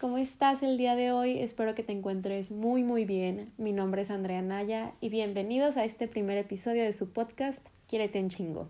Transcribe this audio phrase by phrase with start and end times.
[0.00, 1.40] ¿cómo estás el día de hoy?
[1.40, 3.52] Espero que te encuentres muy muy bien.
[3.58, 8.20] Mi nombre es Andrea Naya y bienvenidos a este primer episodio de su podcast Quiérete
[8.20, 8.68] en chingo.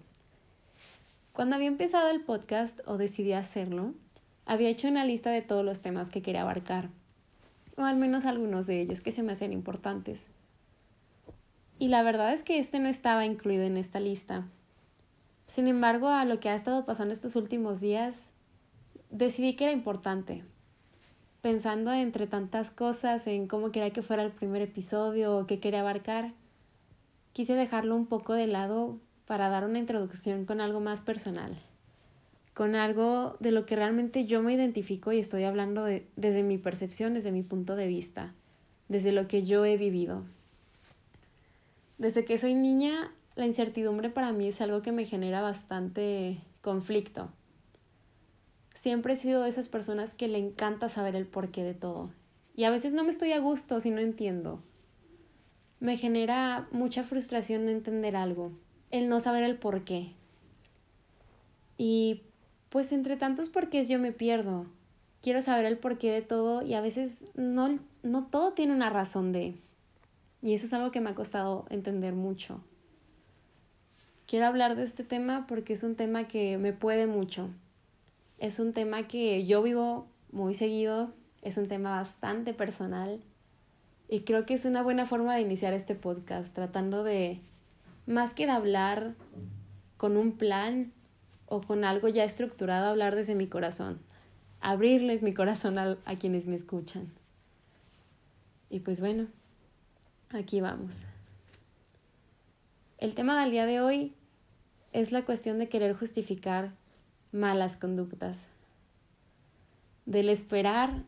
[1.34, 3.92] Cuando había empezado el podcast o decidí hacerlo,
[4.46, 6.88] había hecho una lista de todos los temas que quería abarcar,
[7.76, 10.26] o al menos algunos de ellos que se me hacían importantes.
[11.78, 14.46] Y la verdad es que este no estaba incluido en esta lista.
[15.46, 18.16] Sin embargo, a lo que ha estado pasando estos últimos días,
[19.10, 20.42] decidí que era importante.
[21.48, 25.80] Pensando entre tantas cosas en cómo quería que fuera el primer episodio o qué quería
[25.80, 26.34] abarcar,
[27.32, 31.56] quise dejarlo un poco de lado para dar una introducción con algo más personal,
[32.52, 35.86] con algo de lo que realmente yo me identifico y estoy hablando
[36.16, 38.34] desde mi percepción, desde mi punto de vista,
[38.90, 40.24] desde lo que yo he vivido.
[41.96, 47.30] Desde que soy niña, la incertidumbre para mí es algo que me genera bastante conflicto.
[48.78, 52.10] Siempre he sido de esas personas que le encanta saber el porqué de todo.
[52.54, 54.62] Y a veces no me estoy a gusto si no entiendo.
[55.80, 58.52] Me genera mucha frustración no entender algo,
[58.92, 60.12] el no saber el porqué.
[61.76, 62.22] Y
[62.68, 64.66] pues entre tantos porqués yo me pierdo.
[65.22, 69.32] Quiero saber el porqué de todo y a veces no, no todo tiene una razón
[69.32, 69.56] de.
[70.40, 72.62] Y eso es algo que me ha costado entender mucho.
[74.28, 77.50] Quiero hablar de este tema porque es un tema que me puede mucho.
[78.38, 81.12] Es un tema que yo vivo muy seguido,
[81.42, 83.20] es un tema bastante personal
[84.08, 87.40] y creo que es una buena forma de iniciar este podcast, tratando de,
[88.06, 89.14] más que de hablar
[89.96, 90.92] con un plan
[91.46, 94.00] o con algo ya estructurado, hablar desde mi corazón,
[94.60, 97.12] abrirles mi corazón a, a quienes me escuchan.
[98.70, 99.28] Y pues bueno,
[100.30, 100.94] Aquí vamos.
[102.98, 104.12] El tema del día de hoy
[104.92, 106.74] es la cuestión de querer justificar
[107.32, 108.46] malas conductas,
[110.06, 111.02] del esperar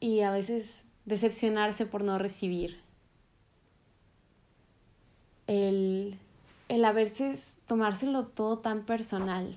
[0.00, 2.80] y a veces decepcionarse por no recibir,
[5.46, 6.18] el,
[6.68, 6.94] el a
[7.66, 9.56] tomárselo todo tan personal.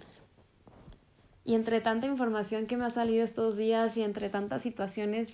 [1.46, 5.28] Y entre tanta información que me ha salido estos días y entre tantas situaciones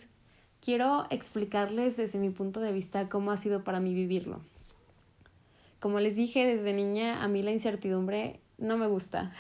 [0.62, 4.40] quiero explicarles desde mi punto de vista cómo ha sido para mí vivirlo.
[5.80, 9.32] Como les dije desde niña, a mí la incertidumbre no me gusta.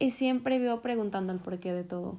[0.00, 2.18] Y siempre vivo preguntando el porqué de todo.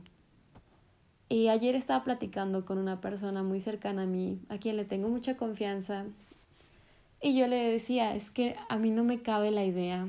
[1.27, 5.09] Y ayer estaba platicando con una persona muy cercana a mí, a quien le tengo
[5.09, 6.05] mucha confianza.
[7.21, 10.07] Y yo le decía, es que a mí no me cabe la idea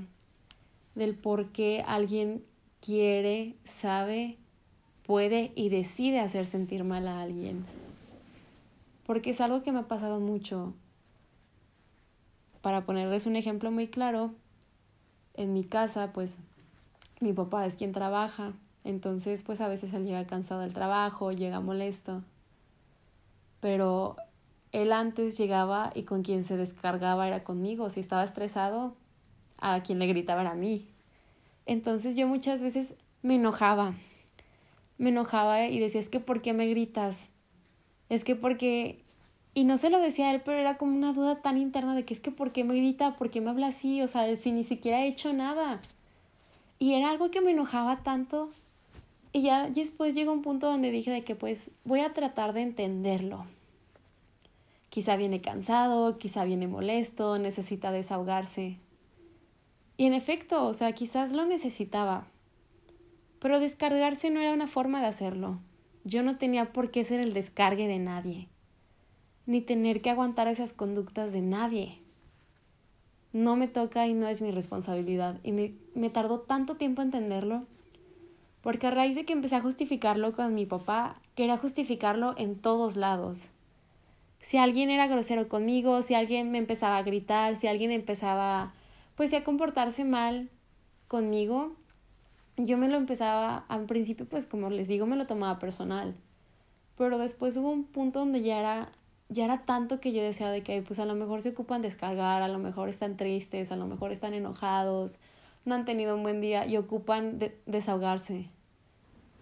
[0.95, 2.45] del por qué alguien
[2.81, 4.37] quiere, sabe,
[5.05, 7.67] puede y decide hacer sentir mal a alguien
[9.13, 10.73] porque es algo que me ha pasado mucho.
[12.61, 14.33] Para ponerles un ejemplo muy claro,
[15.35, 16.39] en mi casa, pues
[17.23, 18.53] mi papá es quien trabaja,
[18.85, 22.23] entonces pues a veces él llega cansado del trabajo, llega molesto,
[23.61, 24.17] pero
[24.73, 28.95] él antes llegaba y con quien se descargaba era conmigo, si estaba estresado,
[29.59, 30.89] a quien le gritaba era a mí.
[31.67, 33.95] Entonces yo muchas veces me enojaba,
[34.99, 37.31] me enojaba y decía, es que ¿por qué me gritas?
[38.13, 38.99] es que porque,
[39.55, 42.05] y no se lo decía a él, pero era como una duda tan interna de
[42.05, 43.17] que es que ¿por qué me grita?
[43.17, 44.03] ¿Por qué me habla así?
[44.03, 45.81] O sea, si ni siquiera he hecho nada.
[46.83, 48.51] Y era algo que me enojaba tanto.
[49.33, 52.63] Y ya después llegó un punto donde dije de que pues voy a tratar de
[52.63, 53.47] entenderlo.
[54.89, 58.79] Quizá viene cansado, quizá viene molesto, necesita desahogarse.
[59.97, 62.27] Y en efecto, o sea, quizás lo necesitaba.
[63.39, 65.61] Pero descargarse no era una forma de hacerlo.
[66.03, 68.49] Yo no tenía por qué ser el descargue de nadie,
[69.47, 72.02] ni tener que aguantar esas conductas de nadie.
[73.33, 75.39] No me toca y no es mi responsabilidad.
[75.43, 77.65] Y me, me tardó tanto tiempo entenderlo,
[78.63, 82.97] porque a raíz de que empecé a justificarlo con mi papá, quería justificarlo en todos
[82.97, 83.49] lados.
[84.41, 88.75] Si alguien era grosero conmigo, si alguien me empezaba a gritar, si alguien empezaba
[89.15, 90.51] pues a comportarse mal
[91.07, 91.77] conmigo,
[92.57, 96.15] yo me lo empezaba, al principio pues como les digo, me lo tomaba personal,
[96.97, 98.93] pero después hubo un punto donde ya era,
[99.33, 102.43] ya era tanto que yo decía de que pues a lo mejor se ocupan descargar,
[102.43, 105.19] a lo mejor están tristes, a lo mejor están enojados,
[105.65, 108.49] no han tenido un buen día y ocupan desahogarse.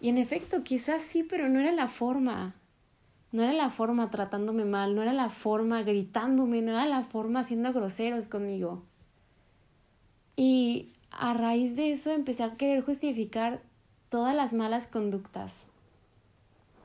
[0.00, 2.54] Y en efecto, quizás sí, pero no era la forma.
[3.32, 7.44] No era la forma tratándome mal, no era la forma gritándome, no era la forma
[7.44, 8.82] siendo groseros conmigo.
[10.36, 13.62] Y a raíz de eso empecé a querer justificar
[14.08, 15.64] todas las malas conductas.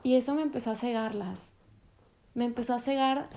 [0.04, 1.55] Y eso me empezó a cegarlas.
[2.36, 3.28] Me empezó a cegar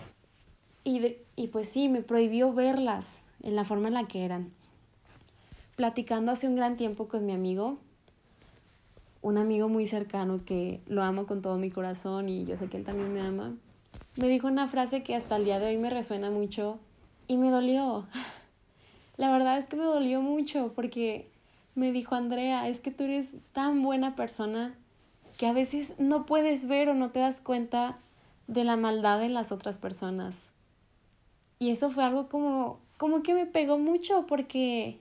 [0.83, 4.51] y, y pues sí, me prohibió verlas en la forma en la que eran.
[5.75, 7.77] Platicando hace un gran tiempo con mi amigo,
[9.21, 12.75] un amigo muy cercano que lo amo con todo mi corazón y yo sé que
[12.75, 13.55] él también me ama,
[14.17, 16.77] me dijo una frase que hasta el día de hoy me resuena mucho
[17.27, 18.05] y me dolió.
[19.17, 21.29] La verdad es que me dolió mucho porque
[21.73, 24.75] me dijo Andrea, es que tú eres tan buena persona
[25.37, 27.97] que a veces no puedes ver o no te das cuenta
[28.49, 30.49] de la maldad en las otras personas.
[31.59, 34.97] Y eso fue algo como, como que me pegó mucho porque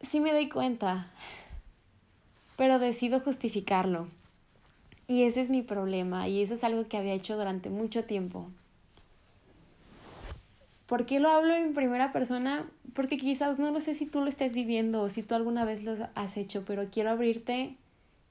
[0.00, 1.10] sí me doy cuenta,
[2.56, 4.08] pero decido justificarlo.
[5.08, 8.46] Y ese es mi problema y eso es algo que había hecho durante mucho tiempo.
[10.86, 12.66] ¿Por qué lo hablo en primera persona?
[12.94, 15.84] Porque quizás no lo sé si tú lo estés viviendo o si tú alguna vez
[15.84, 17.76] lo has hecho, pero quiero abrirte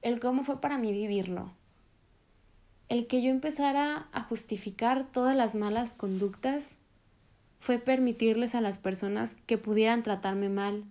[0.02, 1.52] el cómo fue para mí vivirlo.
[2.90, 6.74] El que yo empezara a justificar todas las malas conductas
[7.60, 10.82] fue permitirles a las personas que pudieran tratarme mal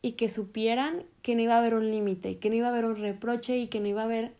[0.00, 2.86] y que supieran que no iba a haber un límite, que no iba a haber
[2.86, 4.32] un reproche y que no iba a haber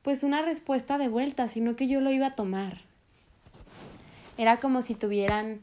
[0.00, 2.80] pues una respuesta de vuelta, sino que yo lo iba a tomar.
[4.38, 5.60] Era como si tuvieran,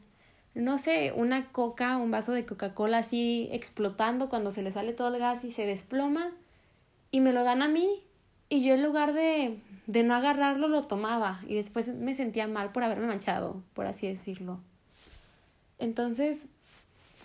[0.54, 5.08] no sé, una coca, un vaso de Coca-Cola así explotando cuando se le sale todo
[5.08, 6.30] el gas y se desploma
[7.10, 8.04] y me lo dan a mí
[8.54, 9.58] y yo en lugar de,
[9.88, 14.08] de no agarrarlo lo tomaba y después me sentía mal por haberme manchado, por así
[14.08, 14.60] decirlo.
[15.80, 16.46] Entonces,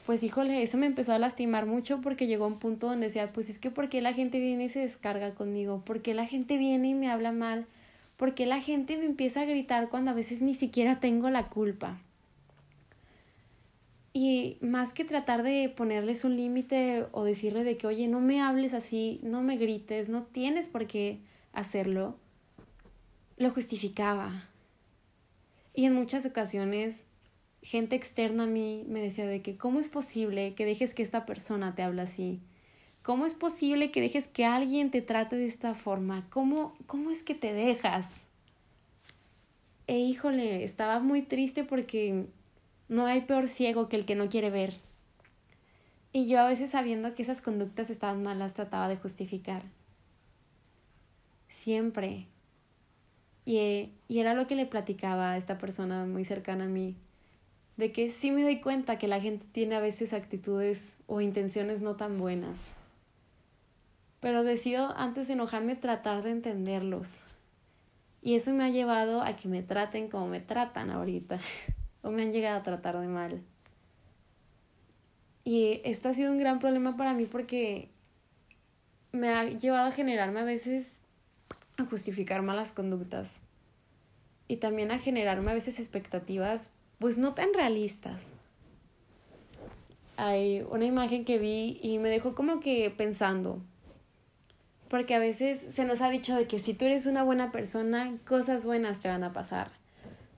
[0.06, 3.50] pues híjole, eso me empezó a lastimar mucho porque llegó un punto donde decía, pues
[3.50, 5.82] es que ¿por qué la gente viene y se descarga conmigo?
[5.84, 7.66] ¿Por qué la gente viene y me habla mal?
[8.16, 11.50] ¿Por qué la gente me empieza a gritar cuando a veces ni siquiera tengo la
[11.50, 11.98] culpa?
[14.12, 18.40] Y más que tratar de ponerles un límite o decirle de que, oye, no me
[18.40, 21.20] hables así, no me grites, no tienes por qué
[21.52, 22.16] hacerlo,
[23.36, 24.48] lo justificaba.
[25.74, 27.04] Y en muchas ocasiones,
[27.62, 31.26] gente externa a mí me decía de que, ¿cómo es posible que dejes que esta
[31.26, 32.40] persona te hable así?
[33.02, 36.28] ¿Cómo es posible que dejes que alguien te trate de esta forma?
[36.30, 38.06] ¿Cómo, cómo es que te dejas?
[39.86, 42.26] E híjole, estaba muy triste porque
[42.88, 44.74] no hay peor ciego que el que no quiere ver.
[46.12, 49.62] Y yo a veces sabiendo que esas conductas estaban malas trataba de justificar.
[51.48, 52.26] Siempre.
[53.44, 56.96] Y, y era lo que le platicaba a esta persona muy cercana a mí.
[57.76, 61.82] De que sí me doy cuenta que la gente tiene a veces actitudes o intenciones
[61.82, 62.58] no tan buenas.
[64.20, 67.22] Pero decido antes de enojarme tratar de entenderlos.
[68.22, 71.38] Y eso me ha llevado a que me traten como me tratan ahorita.
[72.02, 73.42] o me han llegado a tratar de mal.
[75.44, 77.88] Y esto ha sido un gran problema para mí porque
[79.12, 81.00] me ha llevado a generarme a veces
[81.78, 83.40] a justificar malas conductas
[84.46, 88.32] y también a generarme a veces expectativas pues no tan realistas.
[90.16, 93.62] Hay una imagen que vi y me dejó como que pensando,
[94.88, 98.18] porque a veces se nos ha dicho de que si tú eres una buena persona,
[98.26, 99.77] cosas buenas te van a pasar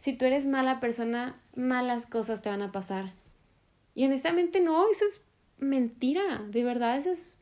[0.00, 3.12] si tú eres mala persona, malas cosas te van a pasar.
[3.94, 5.20] Y honestamente no, eso es
[5.58, 7.36] mentira, de verdad, eso es,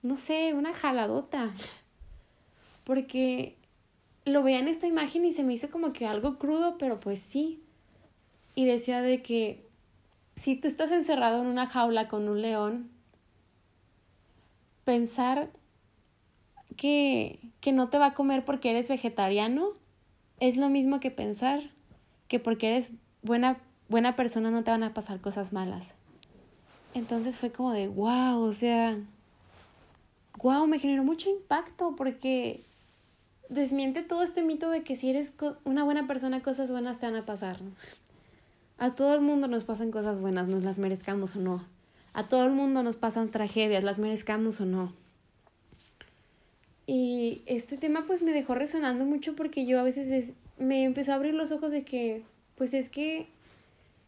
[0.00, 1.52] no sé, una jaladota.
[2.84, 3.56] Porque
[4.24, 7.18] lo veía en esta imagen y se me hizo como que algo crudo, pero pues
[7.18, 7.60] sí.
[8.54, 9.66] Y decía de que
[10.36, 12.90] si tú estás encerrado en una jaula con un león,
[14.84, 15.50] pensar
[16.76, 19.72] que, que no te va a comer porque eres vegetariano
[20.40, 21.60] es lo mismo que pensar
[22.28, 25.94] que porque eres buena, buena persona no te van a pasar cosas malas.
[26.94, 28.98] Entonces fue como de, wow, o sea,
[30.42, 32.64] wow, me generó mucho impacto porque
[33.48, 37.16] desmiente todo este mito de que si eres una buena persona, cosas buenas te van
[37.16, 37.58] a pasar.
[38.78, 41.64] A todo el mundo nos pasan cosas buenas, nos las merezcamos o no.
[42.12, 44.92] A todo el mundo nos pasan tragedias, las merezcamos o no.
[46.86, 51.16] Y este tema pues me dejó resonando mucho porque yo a veces me empezó a
[51.16, 52.22] abrir los ojos de que
[52.54, 53.28] pues es que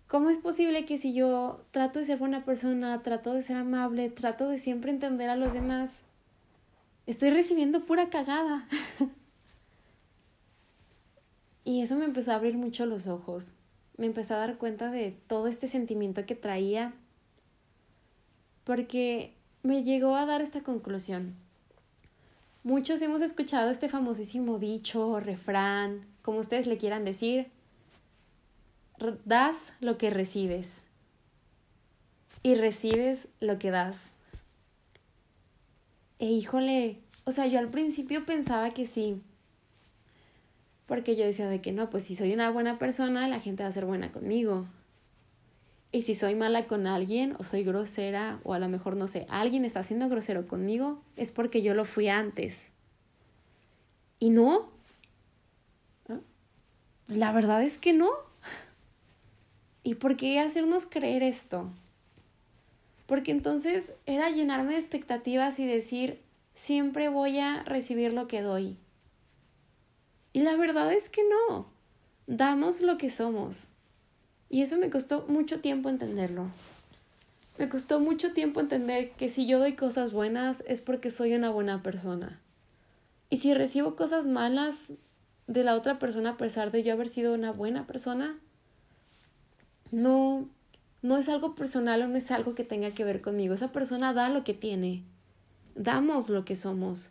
[0.06, 4.10] ¿cómo es posible que si yo trato de ser buena persona, trato de ser amable,
[4.10, 5.98] trato de siempre entender a los demás,
[7.06, 8.68] estoy recibiendo pura cagada?
[11.64, 13.52] y eso me empezó a abrir mucho los ojos.
[13.96, 16.94] Me empecé a dar cuenta de todo este sentimiento que traía
[18.62, 21.34] porque me llegó a dar esta conclusión
[22.64, 27.50] Muchos hemos escuchado este famosísimo dicho refrán, como ustedes le quieran decir,
[29.24, 30.68] das lo que recibes
[32.42, 33.96] y recibes lo que das.
[36.18, 39.22] E híjole, o sea, yo al principio pensaba que sí,
[40.86, 43.68] porque yo decía de que no, pues si soy una buena persona, la gente va
[43.68, 44.66] a ser buena conmigo.
[45.90, 49.26] Y si soy mala con alguien o soy grosera o a lo mejor no sé,
[49.30, 52.70] alguien está siendo grosero conmigo, es porque yo lo fui antes.
[54.18, 54.68] Y no.
[57.06, 58.10] La verdad es que no.
[59.82, 61.70] ¿Y por qué hacernos creer esto?
[63.06, 66.20] Porque entonces era llenarme de expectativas y decir,
[66.54, 68.76] siempre voy a recibir lo que doy.
[70.34, 71.66] Y la verdad es que no.
[72.26, 73.68] Damos lo que somos.
[74.50, 76.48] Y eso me costó mucho tiempo entenderlo.
[77.58, 81.50] Me costó mucho tiempo entender que si yo doy cosas buenas es porque soy una
[81.50, 82.40] buena persona.
[83.30, 84.92] Y si recibo cosas malas
[85.48, 88.38] de la otra persona a pesar de yo haber sido una buena persona,
[89.90, 90.48] no,
[91.02, 93.54] no es algo personal o no es algo que tenga que ver conmigo.
[93.54, 95.02] Esa persona da lo que tiene.
[95.74, 97.10] Damos lo que somos.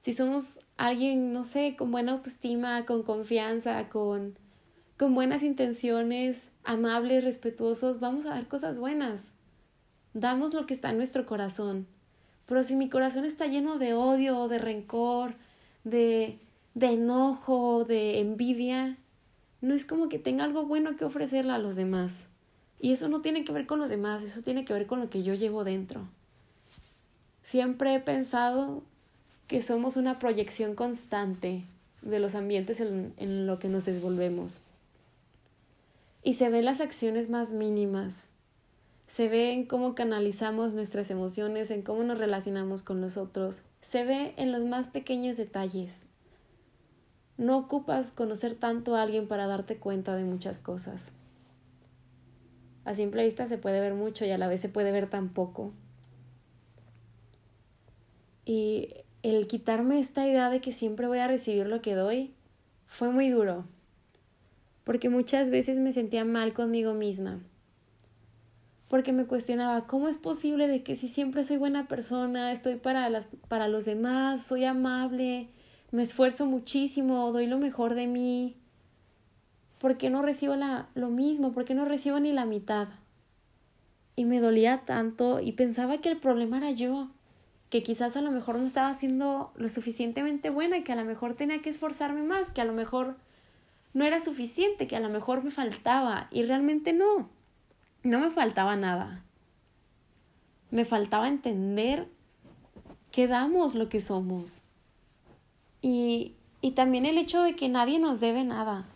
[0.00, 4.36] Si somos alguien, no sé, con buena autoestima, con confianza, con,
[5.00, 9.32] con buenas intenciones, amables, respetuosos, vamos a dar cosas buenas.
[10.12, 11.86] Damos lo que está en nuestro corazón.
[12.44, 15.36] Pero si mi corazón está lleno de odio, de rencor,
[15.84, 16.38] de,
[16.74, 18.98] de enojo, de envidia,
[19.62, 22.26] no es como que tenga algo bueno que ofrecerle a los demás.
[22.78, 25.08] Y eso no tiene que ver con los demás, eso tiene que ver con lo
[25.08, 26.02] que yo llevo dentro.
[27.42, 28.82] Siempre he pensado
[29.46, 31.64] que somos una proyección constante
[32.02, 34.60] de los ambientes en, en lo que nos desenvolvemos.
[36.22, 38.28] Y se ven las acciones más mínimas.
[39.06, 43.62] Se ve en cómo canalizamos nuestras emociones, en cómo nos relacionamos con los otros.
[43.80, 46.06] Se ve en los más pequeños detalles.
[47.36, 51.12] No ocupas conocer tanto a alguien para darte cuenta de muchas cosas.
[52.84, 55.30] A simple vista se puede ver mucho y a la vez se puede ver tan
[55.30, 55.72] poco.
[58.44, 62.34] Y el quitarme esta idea de que siempre voy a recibir lo que doy
[62.86, 63.64] fue muy duro,
[64.90, 67.38] porque muchas veces me sentía mal conmigo misma,
[68.88, 73.08] porque me cuestionaba cómo es posible de que si siempre soy buena persona, estoy para,
[73.08, 75.48] las, para los demás, soy amable,
[75.92, 78.56] me esfuerzo muchísimo, doy lo mejor de mí.
[79.78, 81.52] ¿Por qué no recibo la, lo mismo?
[81.52, 82.88] ¿Por qué no recibo ni la mitad?
[84.16, 87.10] Y me dolía tanto y pensaba que el problema era yo,
[87.68, 91.34] que quizás a lo mejor no estaba siendo lo suficientemente buena, que a lo mejor
[91.34, 93.14] tenía que esforzarme más, que a lo mejor
[93.92, 96.28] no era suficiente, que a lo mejor me faltaba.
[96.30, 97.28] Y realmente no,
[98.02, 99.24] no me faltaba nada.
[100.70, 102.08] Me faltaba entender
[103.10, 104.62] que damos lo que somos
[105.82, 108.86] y, y también el hecho de que nadie nos debe nada.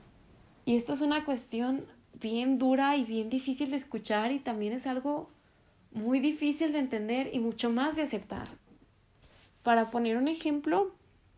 [0.64, 1.84] Y esto es una cuestión
[2.20, 5.28] bien dura y bien difícil de escuchar y también es algo
[5.92, 8.48] muy difícil de entender y mucho más de aceptar.
[9.62, 10.92] Para poner un ejemplo,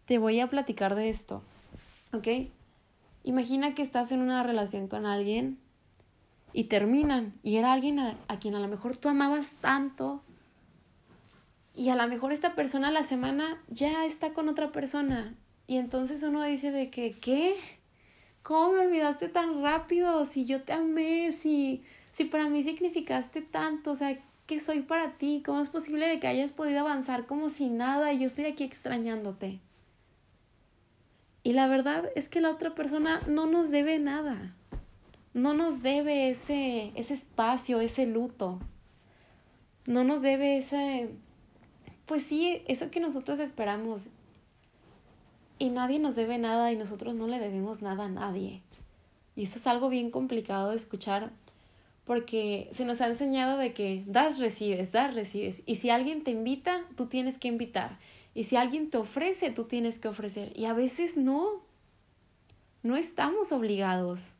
[0.04, 1.42] te voy a platicar de esto,
[2.12, 2.28] ¿ok?
[3.26, 5.58] Imagina que estás en una relación con alguien
[6.52, 10.22] y terminan y era alguien a, quien a lo mejor tú amabas tanto
[11.74, 15.34] y a lo mejor esta persona a la semana ya está con otra persona.
[15.66, 17.56] Y entonces uno dice de que, ¿qué?
[18.44, 20.24] ¿Cómo me olvidaste tan rápido?
[20.24, 24.16] Si yo te amé, si, si para mí significaste tanto, o sea,
[24.46, 25.42] ¿qué soy para ti?
[25.44, 28.62] ¿Cómo es posible de que hayas podido avanzar como si nada y yo estoy aquí
[28.62, 29.58] extrañándote?
[31.46, 34.52] Y la verdad es que la otra persona no nos debe nada.
[35.32, 38.58] No nos debe ese, ese espacio, ese luto.
[39.86, 41.08] No nos debe ese,
[42.04, 44.06] pues sí, eso que nosotros esperamos.
[45.60, 48.60] Y nadie nos debe nada y nosotros no le debemos nada a nadie.
[49.36, 51.30] Y eso es algo bien complicado de escuchar
[52.06, 55.62] porque se nos ha enseñado de que das, recibes, das, recibes.
[55.64, 58.00] Y si alguien te invita, tú tienes que invitar.
[58.36, 60.52] Y si alguien te ofrece, tú tienes que ofrecer.
[60.54, 61.62] Y a veces no.
[62.82, 64.34] No estamos obligados.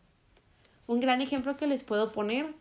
[0.86, 2.54] Un gran ejemplo que les puedo poner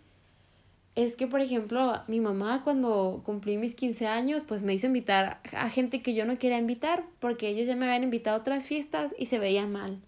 [0.96, 5.42] es que, por ejemplo, mi mamá cuando cumplí mis 15 años, pues me hizo invitar
[5.52, 8.66] a gente que yo no quería invitar, porque ellos ya me habían invitado a otras
[8.66, 10.00] fiestas y se veía mal.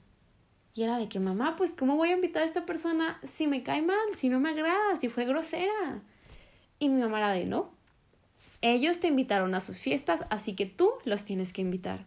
[0.76, 3.64] Y era de que, mamá, pues, ¿cómo voy a invitar a esta persona si me
[3.64, 6.02] cae mal, si no me agrada, si fue grosera?
[6.80, 7.77] Y mi mamá era de, no.
[8.62, 12.06] Ellos te invitaron a sus fiestas, así que tú los tienes que invitar.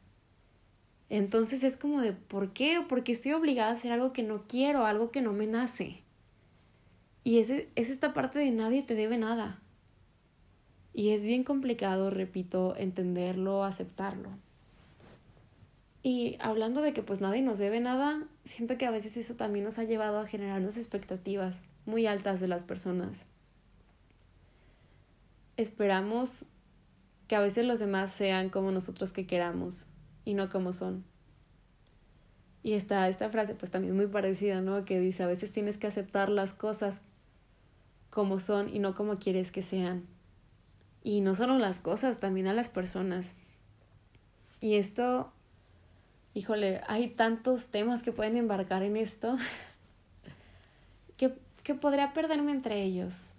[1.09, 2.85] Entonces es como de, ¿por qué?
[2.89, 6.03] Porque estoy obligada a hacer algo que no quiero, algo que no me nace.
[7.25, 9.61] Y es, es esta parte de nadie te debe nada.
[10.93, 14.31] Y es bien complicado, repito, entenderlo, aceptarlo.
[16.03, 19.65] Y hablando de que pues nadie nos debe nada, siento que a veces eso también
[19.65, 23.27] nos ha llevado a generarnos expectativas muy altas de las personas.
[25.61, 26.47] Esperamos
[27.29, 29.85] que a veces los demás sean como nosotros que queramos
[30.25, 31.05] y no como son.
[32.63, 34.87] Y está esta frase pues también muy parecida, ¿no?
[34.87, 37.03] Que dice, a veces tienes que aceptar las cosas
[38.09, 40.07] como son y no como quieres que sean.
[41.05, 43.37] Y no solo las cosas, también a las personas.
[44.61, 45.31] Y esto,
[46.33, 49.37] híjole, hay tantos temas que pueden embarcar en esto
[51.19, 53.30] que, que podría perderme entre ellos.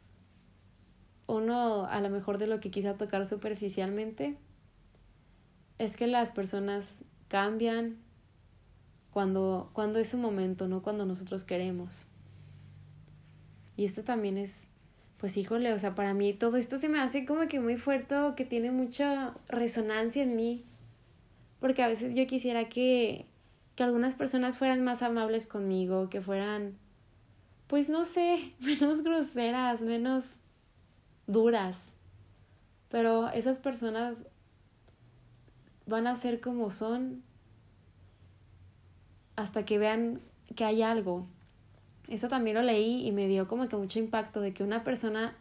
[1.32, 4.36] Uno, a lo mejor de lo que quise tocar superficialmente,
[5.78, 8.00] es que las personas cambian
[9.12, 12.06] cuando, cuando es su momento, no cuando nosotros queremos.
[13.78, 14.68] Y esto también es,
[15.20, 18.14] pues híjole, o sea, para mí todo esto se me hace como que muy fuerte,
[18.36, 20.66] que tiene mucha resonancia en mí.
[21.62, 23.26] Porque a veces yo quisiera que,
[23.78, 26.78] que algunas personas fueran más amables conmigo, que fueran,
[27.68, 30.26] pues no sé, menos groseras, menos
[31.28, 31.80] duras.
[32.90, 34.28] Pero esas personas
[35.86, 37.24] van a ser como son
[39.36, 40.22] hasta que vean
[40.56, 41.28] que hay algo.
[42.08, 45.38] Eso también lo leí y me dio como que mucho impacto de que una persona,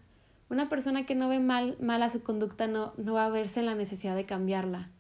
[0.49, 3.61] una persona que no ve mal, mal a su conducta no, no va a verse
[3.61, 4.91] en la necesidad de cambiarla.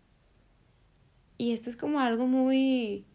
[1.38, 3.06] Y esto es como algo muy,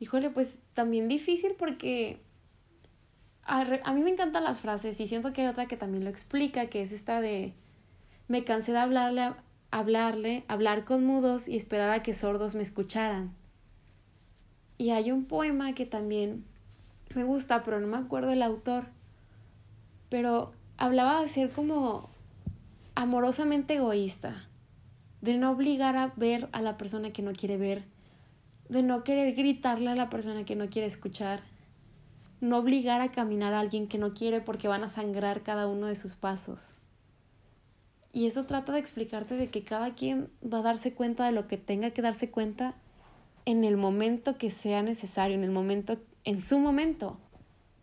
[0.00, 2.20] híjole, pues también difícil porque
[3.50, 6.10] a, a mí me encantan las frases y siento que hay otra que también lo
[6.10, 7.52] explica, que es esta de,
[8.28, 9.32] me cansé de hablarle,
[9.72, 13.34] hablarle, hablar con mudos y esperar a que sordos me escucharan.
[14.78, 16.44] Y hay un poema que también
[17.14, 18.86] me gusta, pero no me acuerdo el autor.
[20.08, 22.08] Pero hablaba de ser como
[22.94, 24.48] amorosamente egoísta,
[25.22, 27.82] de no obligar a ver a la persona que no quiere ver,
[28.68, 31.42] de no querer gritarle a la persona que no quiere escuchar,
[32.40, 35.86] no obligar a caminar a alguien que no quiere porque van a sangrar cada uno
[35.86, 36.74] de sus pasos.
[38.12, 41.46] Y eso trata de explicarte de que cada quien va a darse cuenta de lo
[41.46, 42.74] que tenga que darse cuenta
[43.44, 47.18] en el momento que sea necesario, en el momento, en su momento,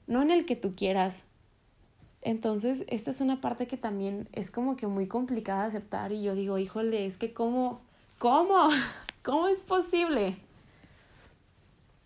[0.05, 1.25] no en el que tú quieras.
[2.21, 6.23] Entonces, esta es una parte que también es como que muy complicada de aceptar y
[6.23, 7.81] yo digo, híjole, es que cómo,
[8.17, 8.69] cómo,
[9.23, 10.35] cómo es posible.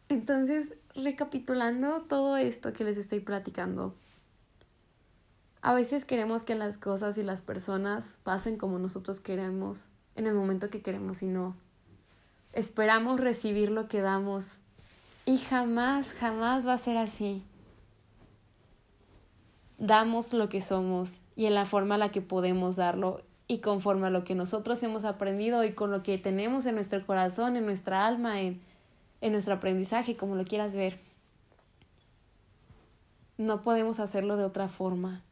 [0.10, 3.96] Entonces, recapitulando todo esto que les estoy platicando,
[5.62, 10.34] a veces queremos que las cosas y las personas pasen como nosotros queremos, en el
[10.34, 11.56] momento que queremos y no
[12.54, 14.46] esperamos recibir lo que damos
[15.26, 17.44] y jamás, jamás va a ser así.
[19.78, 24.08] Damos lo que somos y en la forma en la que podemos darlo y conforme
[24.08, 27.66] a lo que nosotros hemos aprendido y con lo que tenemos en nuestro corazón, en
[27.66, 28.62] nuestra alma, en,
[29.22, 31.00] en nuestro aprendizaje, como lo quieras ver.
[33.38, 35.24] No podemos hacerlo de otra forma.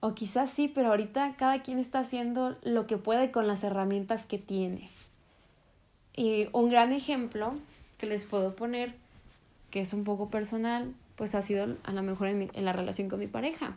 [0.00, 4.26] O quizás sí, pero ahorita cada quien está haciendo lo que puede con las herramientas
[4.26, 4.88] que tiene.
[6.14, 7.54] Y un gran ejemplo
[7.96, 8.94] que les puedo poner,
[9.70, 13.08] que es un poco personal, pues ha sido a lo mejor en, en la relación
[13.08, 13.76] con mi pareja.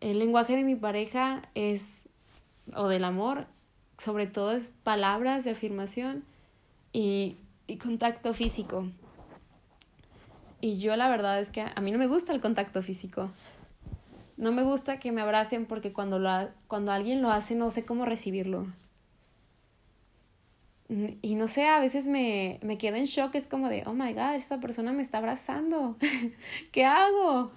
[0.00, 2.08] El lenguaje de mi pareja es,
[2.74, 3.46] o del amor,
[3.98, 6.24] sobre todo es palabras de afirmación
[6.94, 8.88] y, y contacto físico.
[10.62, 13.30] Y yo la verdad es que a mí no me gusta el contacto físico.
[14.38, 17.84] No me gusta que me abracen porque cuando, lo, cuando alguien lo hace no sé
[17.84, 18.66] cómo recibirlo.
[20.88, 24.12] Y no sé, a veces me, me quedo en shock, es como de, oh my
[24.12, 25.96] god, esta persona me está abrazando,
[26.72, 27.50] ¿qué hago?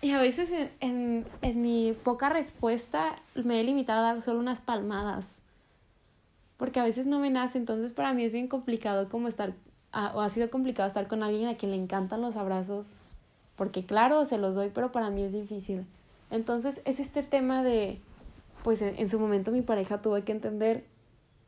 [0.00, 4.38] Y a veces en, en, en, mi poca respuesta me he limitado a dar solo
[4.38, 5.39] unas palmadas,
[6.60, 9.54] porque a veces no me nace, entonces para mí es bien complicado como estar,
[10.14, 12.96] o ha sido complicado estar con alguien a quien le encantan los abrazos,
[13.56, 15.86] porque claro, se los doy, pero para mí es difícil.
[16.30, 17.98] Entonces es este tema de,
[18.62, 20.84] pues en, en su momento mi pareja tuvo que entender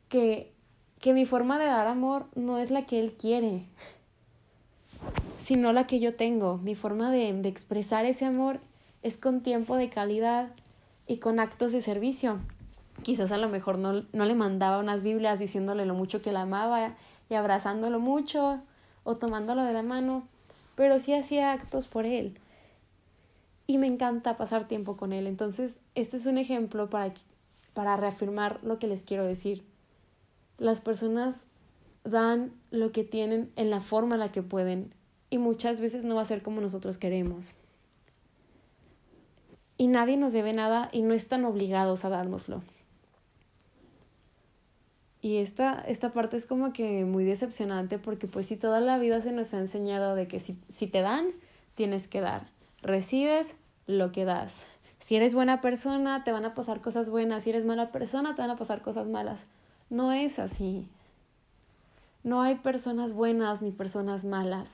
[0.09, 0.51] que
[0.99, 3.63] que mi forma de dar amor no es la que él quiere,
[5.37, 6.57] sino la que yo tengo.
[6.59, 8.61] Mi forma de, de expresar ese amor
[9.01, 10.51] es con tiempo de calidad
[11.05, 12.39] y con actos de servicio.
[13.01, 16.41] Quizás a lo mejor no, no le mandaba unas Biblias diciéndole lo mucho que la
[16.41, 16.95] amaba
[17.29, 18.61] y abrazándolo mucho
[19.03, 20.27] o tomándolo de la mano,
[20.75, 22.37] pero sí hacía actos por él.
[23.65, 25.27] Y me encanta pasar tiempo con él.
[25.27, 27.13] Entonces, este es un ejemplo para,
[27.73, 29.63] para reafirmar lo que les quiero decir.
[30.57, 31.45] Las personas
[32.03, 34.93] dan lo que tienen en la forma en la que pueden
[35.29, 37.53] y muchas veces no va a ser como nosotros queremos.
[39.77, 42.61] Y nadie nos debe nada y no están obligados a dárnoslo.
[45.23, 49.21] Y esta, esta parte es como que muy decepcionante porque pues si toda la vida
[49.21, 51.27] se nos ha enseñado de que si, si te dan,
[51.75, 52.49] tienes que dar.
[52.81, 53.55] Recibes
[53.87, 54.65] lo que das.
[54.99, 57.43] Si eres buena persona, te van a pasar cosas buenas.
[57.43, 59.45] Si eres mala persona, te van a pasar cosas malas.
[59.89, 60.89] No es así.
[62.25, 64.69] No hay personas buenas ni personas malas.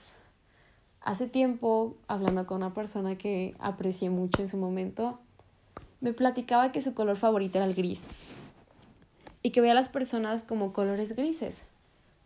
[1.02, 5.20] hace tiempo, hablando con una persona que aprecié mucho en su momento,
[6.02, 8.08] me platicaba que su color favorito era el gris
[9.42, 11.66] y que veía a las personas como colores grises,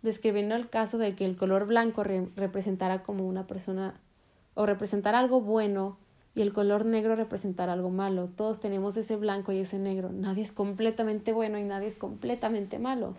[0.01, 3.99] describiendo el caso de que el color blanco representara como una persona
[4.55, 5.97] o representara algo bueno
[6.35, 8.29] y el color negro representara algo malo.
[8.35, 10.09] Todos tenemos ese blanco y ese negro.
[10.11, 13.13] Nadie es completamente bueno y nadie es completamente malo.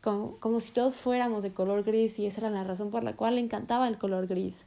[0.00, 3.14] Como, como si todos fuéramos de color gris y esa era la razón por la
[3.14, 4.64] cual le encantaba el color gris.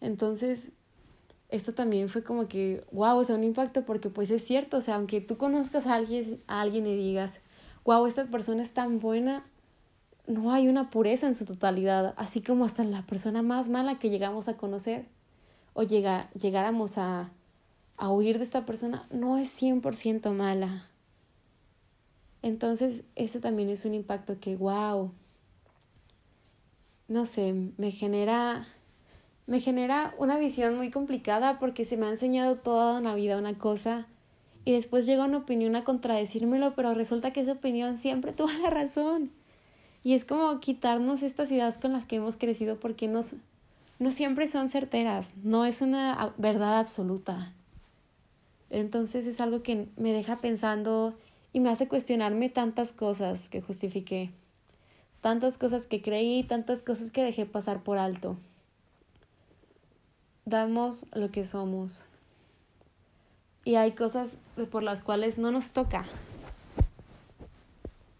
[0.00, 0.70] Entonces,
[1.52, 4.80] esto también fue como que, wow, o sea, un impacto porque pues es cierto, o
[4.80, 7.40] sea, aunque tú conozcas a alguien, a alguien y digas,
[7.84, 9.44] wow, esta persona es tan buena,
[10.26, 14.08] no hay una pureza en su totalidad, así como hasta la persona más mala que
[14.08, 15.06] llegamos a conocer
[15.74, 17.30] o llega, llegáramos a,
[17.98, 20.88] a huir de esta persona, no es 100% mala.
[22.40, 25.12] Entonces, eso también es un impacto que, wow,
[27.08, 28.66] no sé, me genera,
[29.46, 33.58] me genera una visión muy complicada porque se me ha enseñado toda la vida una
[33.58, 34.06] cosa
[34.64, 38.70] y después llega una opinión a contradecírmelo, pero resulta que esa opinión siempre tuvo la
[38.70, 39.30] razón.
[40.04, 43.34] Y es como quitarnos estas ideas con las que hemos crecido porque nos,
[43.98, 47.52] no siempre son certeras, no es una verdad absoluta.
[48.70, 51.14] Entonces es algo que me deja pensando
[51.52, 54.30] y me hace cuestionarme tantas cosas que justifiqué,
[55.20, 58.36] tantas cosas que creí, tantas cosas que dejé pasar por alto.
[60.44, 62.04] Damos lo que somos.
[63.64, 64.38] Y hay cosas
[64.70, 66.04] por las cuales no nos toca.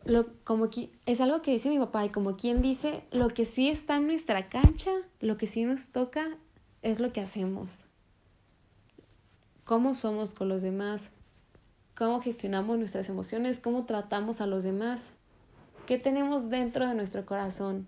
[0.05, 0.69] Lo, como
[1.07, 4.07] es algo que dice mi papá y como quien dice, lo que sí está en
[4.07, 6.37] nuestra cancha, lo que sí nos toca
[6.83, 7.85] es lo que hacemos.
[9.65, 11.11] Cómo somos con los demás,
[11.97, 15.13] cómo gestionamos nuestras emociones, cómo tratamos a los demás,
[15.87, 17.87] qué tenemos dentro de nuestro corazón,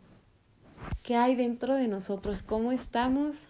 [1.02, 3.48] qué hay dentro de nosotros, cómo estamos.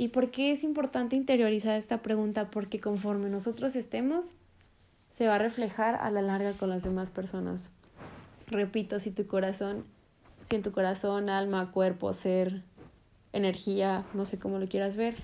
[0.00, 2.52] ¿Y por qué es importante interiorizar esta pregunta?
[2.52, 4.26] Porque conforme nosotros estemos,
[5.10, 7.72] se va a reflejar a la larga con las demás personas.
[8.46, 9.84] Repito, si tu corazón,
[10.44, 12.62] si en tu corazón, alma, cuerpo, ser,
[13.32, 15.16] energía, no sé cómo lo quieras ver,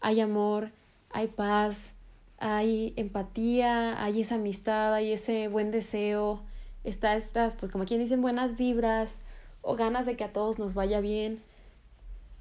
[0.00, 0.70] hay amor,
[1.10, 1.92] hay paz,
[2.38, 6.44] hay empatía, hay esa amistad, hay ese buen deseo,
[6.84, 9.16] está estas, pues como quien dicen, buenas vibras
[9.60, 11.42] o ganas de que a todos nos vaya bien,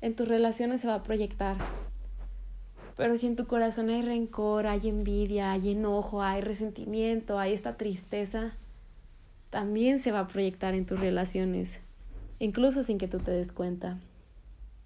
[0.02, 1.58] en tus relaciones se va a proyectar.
[2.96, 7.78] Pero si en tu corazón hay rencor, hay envidia, hay enojo, hay resentimiento, hay esta
[7.78, 8.54] tristeza,
[9.50, 11.80] también se va a proyectar en tus relaciones,
[12.40, 14.00] incluso sin que tú te des cuenta,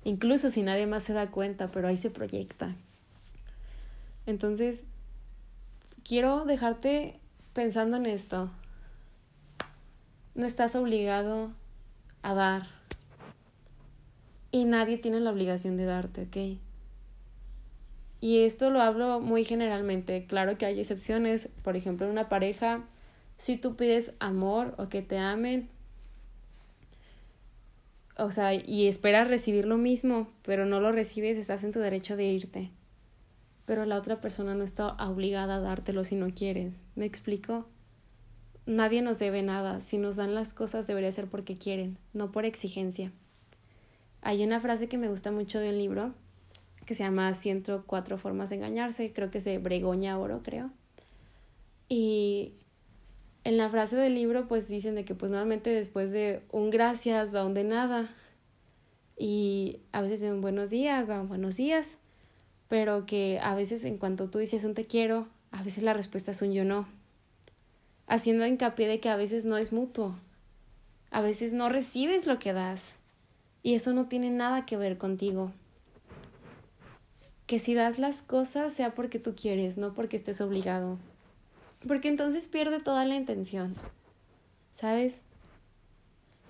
[0.04, 2.76] incluso si nadie más se da cuenta, pero ahí se proyecta.
[4.26, 4.84] Entonces,
[6.04, 7.19] quiero dejarte
[7.54, 8.50] pensando en esto.
[10.36, 11.52] No estás obligado
[12.24, 12.81] a dar.
[14.51, 16.59] Y nadie tiene la obligación de darte, ¿ok?
[18.21, 20.25] Y esto lo hablo muy generalmente.
[20.27, 21.49] Claro que hay excepciones.
[21.63, 22.83] Por ejemplo, en una pareja,
[23.37, 25.69] si tú pides amor o que te amen,
[28.17, 32.15] o sea, y esperas recibir lo mismo, pero no lo recibes, estás en tu derecho
[32.15, 32.71] de irte.
[33.65, 36.81] Pero la otra persona no está obligada a dártelo si no quieres.
[36.95, 37.65] ¿Me explico?
[38.67, 39.81] Nadie nos debe nada.
[39.81, 43.11] Si nos dan las cosas debería ser porque quieren, no por exigencia.
[44.21, 46.13] Hay una frase que me gusta mucho del libro
[46.86, 50.71] que se llama 104 formas de engañarse, creo que es de Bregoña Oro, creo.
[51.88, 52.53] Y
[53.43, 57.34] en la frase del libro pues dicen de que pues normalmente después de un gracias
[57.34, 58.10] va un de nada
[59.17, 61.97] y a veces un buenos días va un buenos días,
[62.67, 66.31] pero que a veces en cuanto tú dices un te quiero, a veces la respuesta
[66.31, 66.88] es un yo no,
[68.07, 70.15] haciendo hincapié de que a veces no es mutuo,
[71.10, 72.95] a veces no recibes lo que das
[73.63, 75.52] y eso no tiene nada que ver contigo
[77.52, 80.97] que si das las cosas sea porque tú quieres, no porque estés obligado.
[81.86, 83.76] Porque entonces pierde toda la intención.
[84.71, 85.24] ¿Sabes?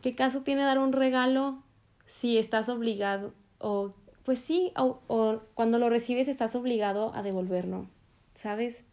[0.04, 1.64] ¿Qué caso tiene dar un regalo
[2.06, 3.34] si estás obligado?
[3.58, 7.88] O, pues sí, o, o cuando lo recibes estás obligado a devolverlo.
[8.36, 8.84] ¿Sabes?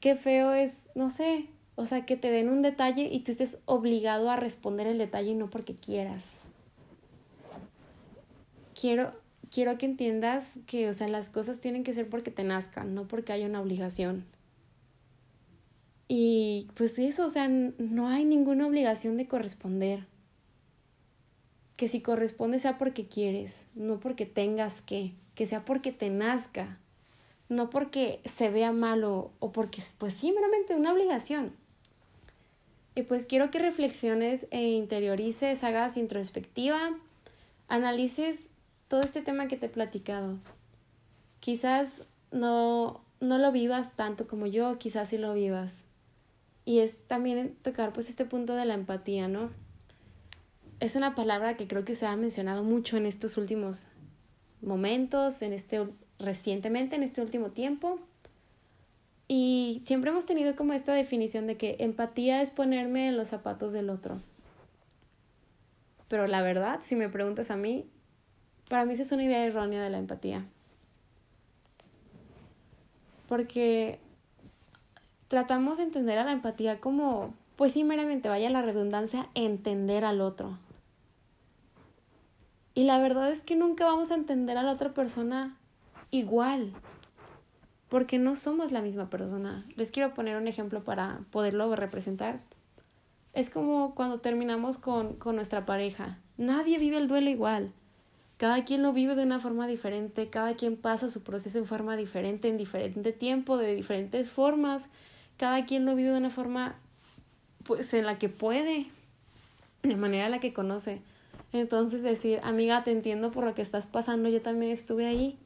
[0.00, 3.58] Qué feo es, no sé, o sea, que te den un detalle y tú estés
[3.66, 6.30] obligado a responder el detalle y no porque quieras.
[8.82, 9.12] Quiero,
[9.48, 13.06] quiero que entiendas que, o sea, las cosas tienen que ser porque te nazcan, no
[13.06, 14.24] porque haya una obligación.
[16.08, 20.08] Y pues eso, o sea, no hay ninguna obligación de corresponder.
[21.76, 26.80] Que si corresponde sea porque quieres, no porque tengas que, que sea porque te nazca,
[27.48, 30.34] no porque se vea malo o porque, pues sí,
[30.76, 31.52] una obligación.
[32.96, 36.98] Y pues quiero que reflexiones e interiorices, hagas introspectiva
[37.72, 38.50] analices
[38.92, 40.36] todo este tema que te he platicado.
[41.40, 45.84] Quizás no, no lo vivas tanto como yo, quizás sí lo vivas.
[46.66, 49.48] Y es también tocar pues este punto de la empatía, ¿no?
[50.78, 53.86] Es una palabra que creo que se ha mencionado mucho en estos últimos
[54.60, 57.98] momentos, en este recientemente, en este último tiempo.
[59.26, 63.72] Y siempre hemos tenido como esta definición de que empatía es ponerme en los zapatos
[63.72, 64.20] del otro.
[66.08, 67.86] Pero la verdad, si me preguntas a mí,
[68.72, 70.46] para mí esa es una idea errónea de la empatía.
[73.28, 74.00] Porque
[75.28, 80.22] tratamos de entender a la empatía como, pues sí, meramente, vaya la redundancia, entender al
[80.22, 80.56] otro.
[82.72, 85.54] Y la verdad es que nunca vamos a entender a la otra persona
[86.10, 86.72] igual,
[87.90, 89.66] porque no somos la misma persona.
[89.76, 92.40] Les quiero poner un ejemplo para poderlo representar.
[93.34, 96.16] Es como cuando terminamos con, con nuestra pareja.
[96.38, 97.74] Nadie vive el duelo igual.
[98.36, 101.96] Cada quien lo vive de una forma diferente, cada quien pasa su proceso en forma
[101.96, 104.88] diferente, en diferente tiempo, de diferentes formas.
[105.36, 106.76] Cada quien lo vive de una forma
[107.64, 108.86] pues en la que puede,
[109.82, 111.00] de manera en la que conoce.
[111.52, 115.38] Entonces decir, amiga, te entiendo por lo que estás pasando, yo también estuve ahí.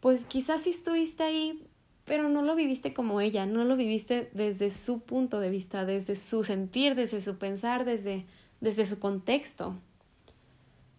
[0.00, 1.62] Pues quizás sí estuviste ahí,
[2.04, 6.16] pero no lo viviste como ella, no lo viviste desde su punto de vista, desde
[6.16, 8.26] su sentir, desde su pensar, desde,
[8.60, 9.76] desde su contexto.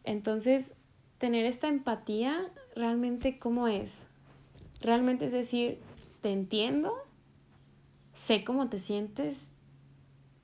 [0.06, 0.74] Entonces,
[1.18, 4.06] tener esta empatía, realmente, ¿cómo es?
[4.80, 5.80] Realmente es decir,
[6.22, 6.94] te entiendo,
[8.14, 9.50] sé cómo te sientes,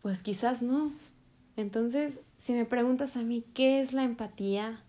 [0.02, 0.92] pues quizás no.
[1.58, 4.84] Entonces, si me preguntas a mí qué es la empatía,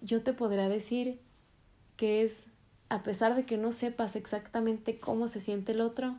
[0.00, 1.20] yo te podré decir
[1.96, 2.46] que es,
[2.88, 6.16] a pesar de que no sepas exactamente cómo se siente el otro,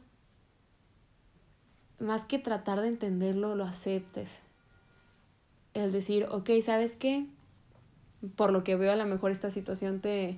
[1.99, 4.41] más que tratar de entenderlo, lo aceptes.
[5.73, 7.25] El decir, ok, ¿sabes qué?
[8.35, 10.37] Por lo que veo a lo mejor esta situación te,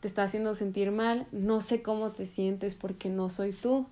[0.00, 3.86] te está haciendo sentir mal, no sé cómo te sientes porque no soy tú.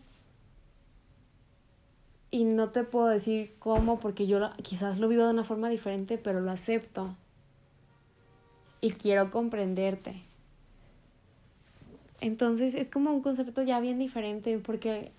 [2.30, 6.18] Y no te puedo decir cómo porque yo quizás lo vivo de una forma diferente,
[6.18, 7.14] pero lo acepto.
[8.80, 10.22] Y quiero comprenderte.
[12.20, 15.12] Entonces es como un concepto ya bien diferente porque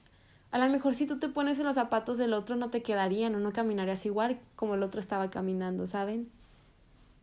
[0.52, 3.36] a lo mejor si tú te pones en los zapatos del otro no te quedarían
[3.36, 6.30] o no caminarías igual como el otro estaba caminando, ¿saben?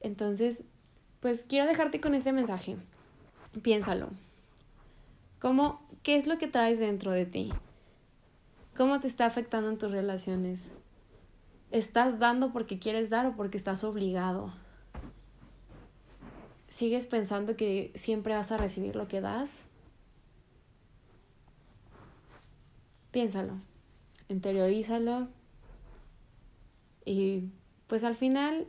[0.03, 0.65] Entonces,
[1.21, 2.77] pues quiero dejarte con este mensaje.
[3.63, 4.11] Piénsalo.
[5.41, 7.53] ¿Cómo, ¿Qué es lo que traes dentro de ti?
[8.77, 10.71] ¿Cómo te está afectando en tus relaciones?
[11.71, 14.53] ¿Estás dando porque quieres dar o porque estás obligado?
[16.69, 19.65] ¿Sigues pensando que siempre vas a recibir lo que das?
[23.11, 23.59] Piénsalo,
[24.29, 25.29] interiorízalo
[27.05, 27.51] y
[27.89, 28.67] pues al final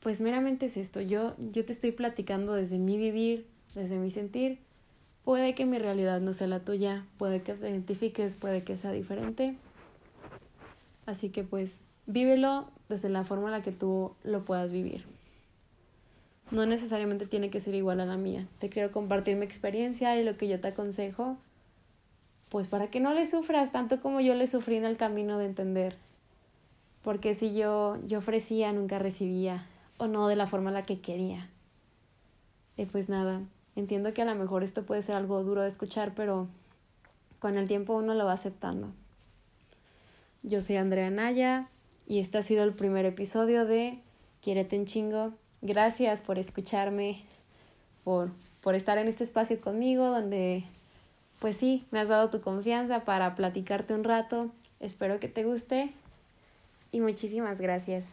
[0.00, 4.58] pues meramente es esto, yo, yo te estoy platicando desde mi vivir, desde mi sentir,
[5.24, 8.92] puede que mi realidad no sea la tuya, puede que te identifiques, puede que sea
[8.92, 9.56] diferente,
[11.06, 15.04] así que pues vívelo desde la forma en la que tú lo puedas vivir.
[16.50, 18.46] No necesariamente tiene que ser igual a la mía.
[18.58, 21.36] Te quiero compartir mi experiencia y lo que yo te aconsejo,
[22.48, 25.44] pues para que no le sufras tanto como yo le sufrí en el camino de
[25.44, 25.96] entender.
[27.02, 29.66] Porque si yo, yo ofrecía, nunca recibía
[29.98, 31.50] o no de la forma en la que quería.
[32.76, 33.42] Y pues nada,
[33.76, 36.48] entiendo que a lo mejor esto puede ser algo duro de escuchar, pero
[37.40, 38.88] con el tiempo uno lo va aceptando.
[40.42, 41.68] Yo soy Andrea Naya
[42.06, 43.98] y este ha sido el primer episodio de
[44.40, 45.32] Quiérete un chingo.
[45.60, 47.24] Gracias por escucharme,
[48.04, 48.30] por,
[48.60, 50.64] por estar en este espacio conmigo donde,
[51.40, 54.50] pues sí, me has dado tu confianza para platicarte un rato.
[54.78, 55.92] Espero que te guste
[56.92, 58.04] y muchísimas gracias.